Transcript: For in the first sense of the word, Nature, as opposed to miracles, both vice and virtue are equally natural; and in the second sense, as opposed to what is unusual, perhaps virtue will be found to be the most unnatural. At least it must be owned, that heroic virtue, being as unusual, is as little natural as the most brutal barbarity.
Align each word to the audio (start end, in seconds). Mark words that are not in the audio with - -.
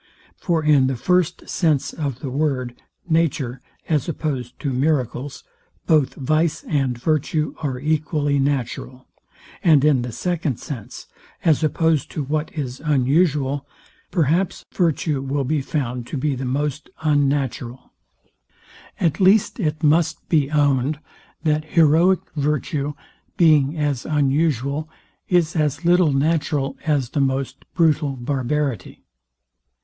For 0.35 0.63
in 0.63 0.87
the 0.87 0.95
first 0.95 1.47
sense 1.47 1.93
of 1.93 2.21
the 2.21 2.31
word, 2.31 2.73
Nature, 3.07 3.61
as 3.87 4.09
opposed 4.09 4.57
to 4.61 4.73
miracles, 4.73 5.43
both 5.85 6.15
vice 6.15 6.63
and 6.63 6.97
virtue 6.97 7.53
are 7.59 7.77
equally 7.77 8.39
natural; 8.39 9.05
and 9.63 9.85
in 9.85 10.01
the 10.01 10.11
second 10.11 10.57
sense, 10.57 11.05
as 11.45 11.63
opposed 11.63 12.09
to 12.13 12.23
what 12.23 12.51
is 12.57 12.79
unusual, 12.79 13.67
perhaps 14.09 14.65
virtue 14.73 15.21
will 15.21 15.43
be 15.43 15.61
found 15.61 16.07
to 16.07 16.17
be 16.17 16.33
the 16.33 16.45
most 16.45 16.89
unnatural. 17.03 17.93
At 18.99 19.19
least 19.19 19.59
it 19.59 19.83
must 19.83 20.27
be 20.29 20.49
owned, 20.49 20.97
that 21.43 21.63
heroic 21.63 22.21
virtue, 22.35 22.95
being 23.37 23.77
as 23.77 24.07
unusual, 24.07 24.89
is 25.29 25.55
as 25.55 25.85
little 25.85 26.11
natural 26.11 26.75
as 26.87 27.09
the 27.11 27.21
most 27.21 27.65
brutal 27.75 28.15
barbarity. 28.15 29.03